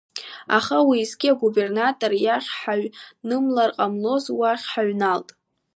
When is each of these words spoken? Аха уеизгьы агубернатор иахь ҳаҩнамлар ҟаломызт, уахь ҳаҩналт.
Аха 0.57 0.77
уеизгьы 0.87 1.29
агубернатор 1.33 2.11
иахь 2.25 2.49
ҳаҩнамлар 2.59 3.69
ҟаломызт, 3.77 4.27
уахь 4.39 4.65
ҳаҩналт. 4.71 5.27